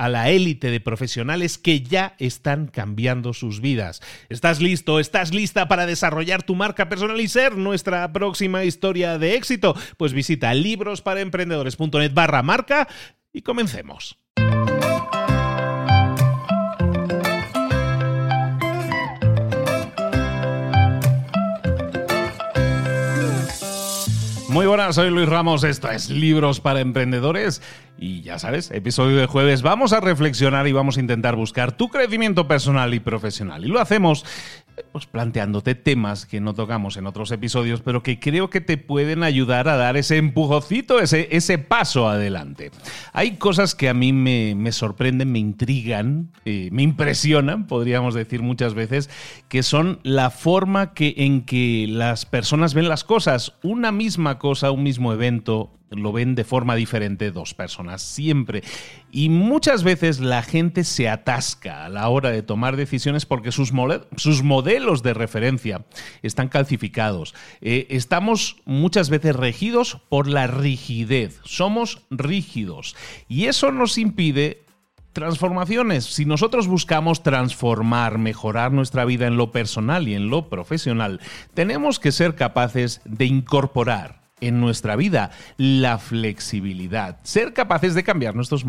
[0.00, 4.00] a la élite de profesionales que ya están cambiando sus vidas.
[4.30, 4.98] ¿Estás listo?
[4.98, 9.76] ¿Estás lista para desarrollar tu marca personal y ser nuestra próxima historia de éxito?
[9.98, 12.88] Pues visita librosparaemprendedores.net barra marca
[13.30, 14.16] y comencemos.
[24.48, 27.62] Muy buenas, soy Luis Ramos, esto es Libros para Emprendedores
[28.00, 31.90] y ya sabes, episodio de jueves, vamos a reflexionar y vamos a intentar buscar tu
[31.90, 33.62] crecimiento personal y profesional.
[33.62, 34.24] Y lo hacemos
[34.92, 39.22] pues planteándote temas que no tocamos en otros episodios, pero que creo que te pueden
[39.22, 42.70] ayudar a dar ese empujocito, ese, ese paso adelante.
[43.12, 48.72] Hay cosas que a mí me, sorprenden, me intrigan, eh, me impresionan, podríamos decir muchas
[48.72, 49.10] veces,
[49.48, 53.52] que son la forma que, en que las personas ven las cosas.
[53.62, 58.62] Una misma cosa, un mismo evento, lo ven de forma diferente dos personas, siempre.
[59.10, 63.72] Y muchas veces la gente se atasca a la hora de tomar decisiones porque sus,
[63.72, 65.84] modelos de referencia
[66.22, 67.34] están calcificados.
[67.60, 72.96] Eh, estamos muchas veces regidos por la rigidez, somos rígidos.
[73.28, 74.64] Y eso nos impide
[75.12, 76.04] Transformaciones.
[76.04, 81.20] Si nosotros buscamos transformar, mejorar nuestra vida en lo personal y en lo profesional,
[81.52, 88.34] tenemos que ser capaces de incorporar en nuestra vida, la flexibilidad, ser capaces de cambiar
[88.34, 88.64] nuestros,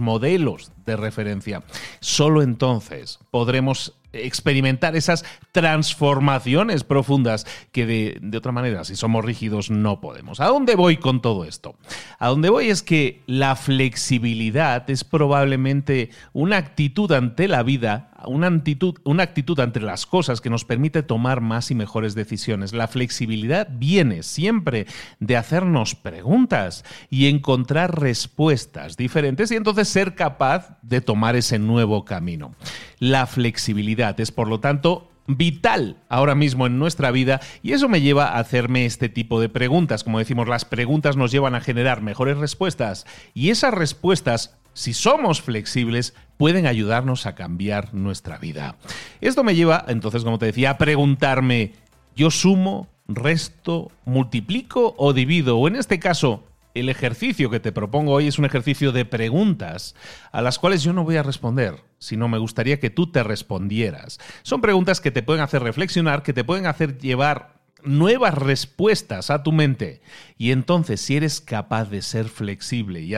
[0.00, 1.62] modelos de referencia.
[2.00, 10.00] Solo entonces podremos experimentar esas transformaciones profundas que de, otra manera, si somos rígidos, no
[10.00, 10.40] podemos.
[10.40, 11.76] ¿A dónde voy con todo esto?
[12.18, 18.48] A dónde voy es que la flexibilidad es probablemente una actitud ante la vida, una
[18.48, 22.72] actitud, una actitud ante las cosas que nos permite tomar más y mejores decisiones.
[22.72, 24.86] La flexibilidad viene siempre
[25.20, 32.04] de hacernos preguntas y encontrar respuestas diferentes y entonces ser capaz de tomar ese nuevo
[32.04, 32.54] camino.
[32.98, 38.00] La flexibilidad es, por lo tanto, vital ahora mismo en nuestra vida y eso me
[38.00, 40.04] lleva a hacerme este tipo de preguntas.
[40.04, 45.42] Como decimos, las preguntas nos llevan a generar mejores respuestas y esas respuestas, si somos
[45.42, 48.76] flexibles, pueden ayudarnos a cambiar nuestra vida.
[49.20, 51.74] Esto me lleva, entonces, como te decía, a preguntarme,
[52.16, 55.58] ¿yo sumo, resto, multiplico o divido?
[55.58, 56.44] O en este caso,
[56.74, 59.94] el ejercicio que te propongo hoy es un ejercicio de preguntas
[60.32, 64.18] a las cuales yo no voy a responder, sino me gustaría que tú te respondieras.
[64.42, 69.42] Son preguntas que te pueden hacer reflexionar, que te pueden hacer llevar nuevas respuestas a
[69.42, 70.00] tu mente.
[70.36, 73.14] Y entonces, si eres capaz de ser flexible y,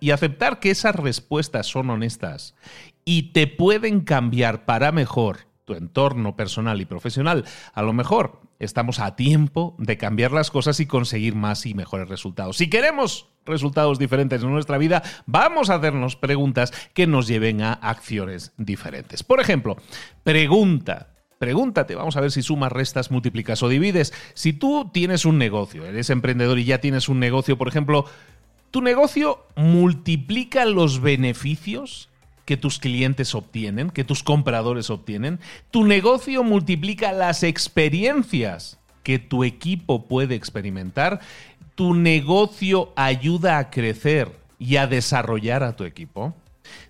[0.00, 2.54] y aceptar que esas respuestas son honestas
[3.04, 9.00] y te pueden cambiar para mejor tu entorno personal y profesional, a lo mejor estamos
[9.00, 12.56] a tiempo de cambiar las cosas y conseguir más y mejores resultados.
[12.56, 17.72] Si queremos resultados diferentes en nuestra vida, vamos a hacernos preguntas que nos lleven a
[17.72, 19.22] acciones diferentes.
[19.22, 19.76] Por ejemplo,
[20.22, 21.10] pregunta.
[21.38, 24.14] Pregúntate, vamos a ver si sumas, restas, multiplicas o divides.
[24.34, 28.06] Si tú tienes un negocio, eres emprendedor y ya tienes un negocio, por ejemplo,
[28.70, 32.08] ¿tu negocio multiplica los beneficios
[32.44, 35.40] que tus clientes obtienen, que tus compradores obtienen.
[35.70, 41.20] Tu negocio multiplica las experiencias que tu equipo puede experimentar,
[41.74, 46.34] tu negocio ayuda a crecer y a desarrollar a tu equipo.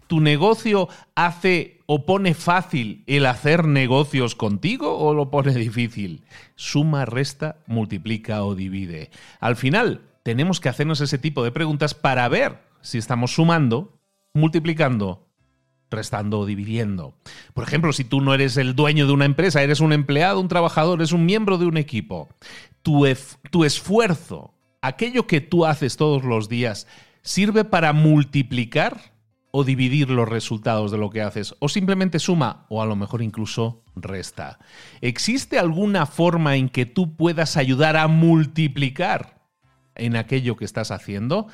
[0.07, 6.25] ¿Tu negocio hace o pone fácil el hacer negocios contigo o lo pone difícil?
[6.55, 9.11] Suma, resta, multiplica o divide.
[9.41, 13.99] Al final, tenemos que hacernos ese tipo de preguntas para ver si estamos sumando,
[14.35, 15.24] multiplicando,
[15.95, 17.15] restando o dividiendo.
[17.55, 20.49] Por ejemplo, si tú no eres el dueño de una empresa, eres un empleado, un
[20.49, 22.29] trabajador, eres un miembro de un equipo,
[22.83, 23.07] tu,
[23.65, 26.87] esfuerzo, aquello que tú haces todos los días,
[27.23, 29.15] sirve para multiplicar
[29.51, 33.23] o dividir los resultados de lo que haces, o simplemente suma, o a lo mejor
[33.23, 34.59] incluso resta.
[35.01, 39.41] ¿Existe alguna forma en que tú puedas ayudar a multiplicar
[39.95, 41.47] en aquello que estás haciendo?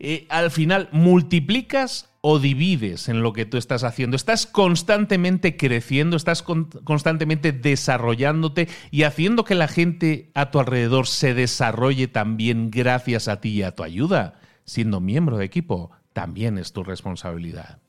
[0.00, 4.16] Eh, al final, ¿multiplicas o divides en lo que tú estás haciendo?
[4.16, 11.34] ¿Estás constantemente creciendo, estás constantemente desarrollándote y haciendo que la gente a tu alrededor se
[11.34, 15.90] desarrolle también gracias a ti y a tu ayuda, siendo miembro de equipo?
[16.14, 17.80] también es tu responsabilidad.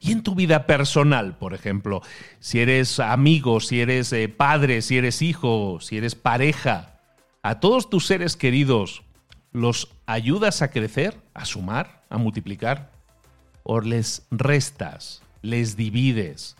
[0.00, 2.00] Y en tu vida personal, por ejemplo,
[2.40, 7.00] si eres amigo, si eres eh, padre, si eres hijo, si eres pareja,
[7.42, 9.02] a todos tus seres queridos,
[9.52, 12.90] ¿los ayudas a crecer, a sumar, a multiplicar?
[13.62, 16.56] ¿O les restas, les divides?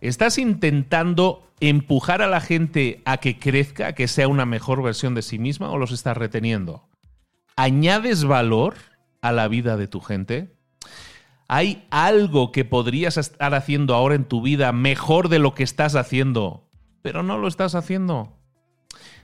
[0.00, 5.14] ¿Estás intentando empujar a la gente a que crezca, a que sea una mejor versión
[5.14, 6.88] de sí misma o los estás reteniendo?
[7.56, 8.74] ¿Añades valor?
[9.22, 10.56] a la vida de tu gente?
[11.48, 15.96] ¿Hay algo que podrías estar haciendo ahora en tu vida mejor de lo que estás
[15.96, 16.68] haciendo,
[17.02, 18.39] pero no lo estás haciendo?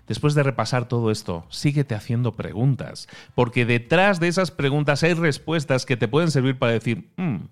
[0.06, 5.85] Después de repasar todo esto, síguete haciendo preguntas, porque detrás de esas preguntas hay respuestas
[5.85, 7.47] que te pueden servir para decir, mm,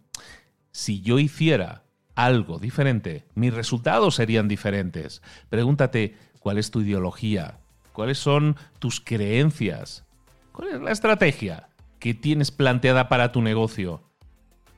[0.71, 1.83] si yo hiciera
[2.15, 5.23] algo diferente, mis resultados serían diferentes.
[5.49, 7.59] Pregúntate, ¿cuál es tu ideología?
[7.93, 10.05] ¿Cuáles son tus creencias?
[10.53, 11.69] ¿Cuál es la estrategia?
[11.99, 14.03] ¿Qué tienes planteada para tu negocio?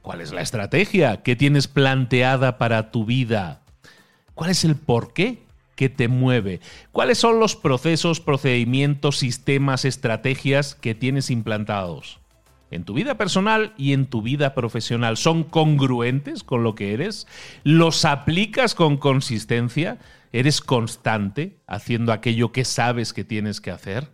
[0.03, 3.63] ¿Cuál es la estrategia que tienes planteada para tu vida?
[4.35, 5.46] ¿Cuál es el porqué
[5.77, 6.61] que te mueve?
[6.91, 12.19] ¿Cuáles son los procesos, procedimientos, sistemas, estrategias que tienes implantados?
[12.71, 17.29] En tu vida personal y en tu vida profesional, ¿son congruentes con lo que eres?
[17.63, 19.99] ¿Los aplicas con consistencia?
[20.33, 24.11] ¿Eres constante haciendo aquello que sabes que tienes que hacer?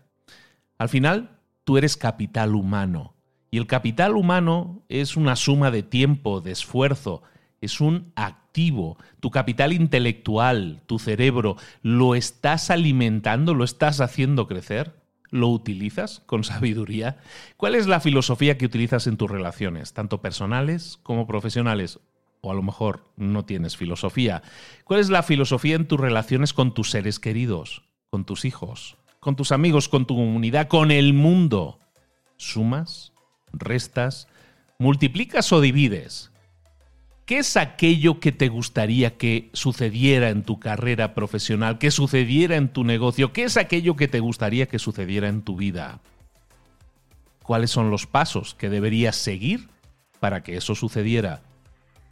[0.77, 3.15] Al final, tú eres capital humano.
[3.51, 7.23] Y el capital humano es una suma de tiempo, de esfuerzo,
[7.61, 8.13] es un
[8.53, 13.55] Tu capital intelectual, tu cerebro, ¿lo estás alimentando?
[13.55, 14.95] ¿Lo estás haciendo crecer?
[15.31, 17.19] ¿Lo utilizas con sabiduría?
[17.57, 22.01] ¿Cuál es la filosofía que utilizas en tus relaciones, tanto personales como profesionales?
[22.43, 24.43] O a lo mejor no tienes filosofía.
[24.85, 29.37] ¿Cuál es la filosofía en tus relaciones con tus seres queridos, con tus hijos, con
[29.37, 31.79] tus amigos, con tu comunidad, con el mundo.
[32.37, 33.13] ¿Sumas?
[33.53, 34.27] ¿Restas?
[34.81, 36.32] ¿Multiplicas o divides?
[37.33, 42.69] ¿Qué es aquello que te gustaría que sucediera en tu carrera profesional, que sucediera en
[42.69, 43.33] tu negocio?
[43.33, 46.01] ¿Qué es aquello que te gustaría que sucediera en tu vida?
[47.43, 49.71] ¿Cuáles son los pasos que deberías seguir
[50.21, 51.41] para que eso sucediera?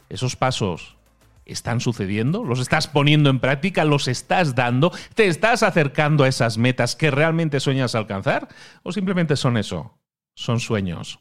[0.09, 0.97] Esos pasos
[1.45, 6.57] están sucediendo, los estás poniendo en práctica, los estás dando, te estás acercando a esas
[6.57, 8.47] metas que realmente sueñas alcanzar
[8.81, 9.93] o simplemente son eso,
[10.33, 11.19] son sueños.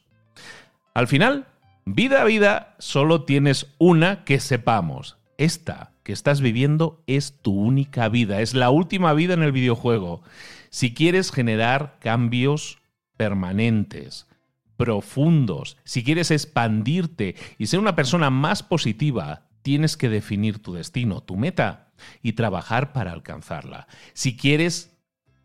[0.95, 1.50] Al final,
[1.95, 5.17] vida a vida, solo tienes una que sepamos.
[5.39, 10.23] Esta que estás viviendo es tu única vida, es la última vida en el videojuego.
[10.71, 12.79] Si quieres generar cambios
[13.17, 14.29] permanentes,
[14.77, 21.23] profundos, si quieres expandirte y ser una persona más positiva, tienes que definir tu destino,
[21.23, 21.93] tu meta
[22.23, 23.89] y trabajar para alcanzarla.
[24.13, 24.97] Si quieres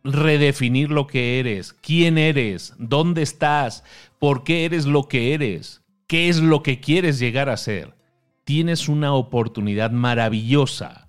[0.04, 3.84] redefinir lo que eres, quién eres, dónde estás,
[4.20, 7.95] por qué eres lo que eres, qué es lo que quieres llegar a ser,
[8.43, 11.07] tienes una oportunidad maravillosa,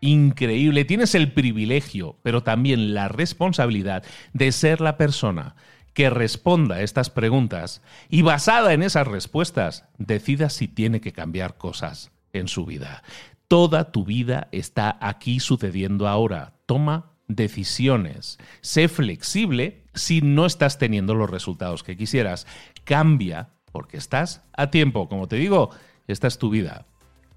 [0.00, 5.56] increíble, tienes el privilegio, pero también la responsabilidad de ser la persona
[5.94, 11.56] que responda a estas preguntas y basada en esas respuestas decida si tiene que cambiar
[11.56, 13.02] cosas en su vida.
[13.48, 16.52] Toda tu vida está aquí sucediendo ahora.
[16.66, 18.38] Toma decisiones.
[18.60, 22.46] Sé flexible si no estás teniendo los resultados que quisieras.
[22.84, 25.06] Cambia porque estás a tiempo.
[25.06, 25.68] Como te digo,
[26.08, 26.86] esta es tu vida.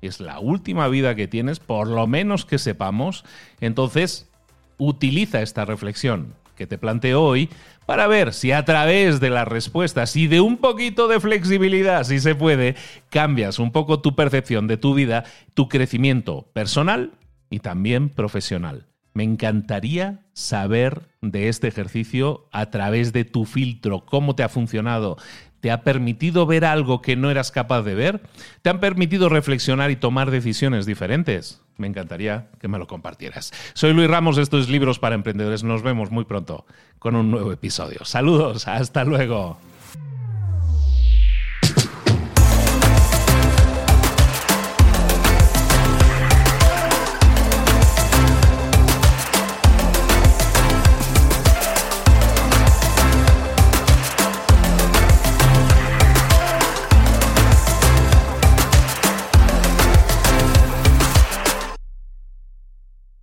[0.02, 3.26] Es la última vida que tienes, por lo menos que sepamos.
[3.60, 4.30] Entonces,
[4.78, 7.50] utiliza esta reflexión que te planteo hoy
[7.86, 12.22] para ver si a través de las respuestas y de un poquito de flexibilidad, si
[12.22, 12.78] se puede,
[13.10, 17.12] cambias un poco tu percepción de tu vida, tu crecimiento personal
[17.50, 18.88] y también profesional.
[19.14, 25.18] Me encantaría saber de este ejercicio a través de tu filtro, cómo te ha funcionado.
[25.62, 28.22] ¿Te ha permitido ver algo que no eras capaz de ver?
[28.62, 31.62] ¿Te han permitido reflexionar y tomar decisiones diferentes?
[31.78, 33.52] Me encantaría que me lo compartieras.
[33.74, 35.64] Soy Luis Ramos, esto es Libros para Emprendedores.
[35.64, 36.66] Nos vemos muy pronto
[37.00, 38.04] con un nuevo episodio.
[38.04, 39.58] Saludos, hasta luego.